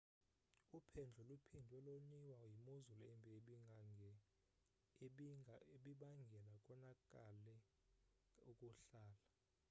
[0.77, 3.29] uphendlo luphindwe loniwa yimozulu embi
[5.77, 7.55] ebibangele konakale
[8.49, 9.25] ukuhlala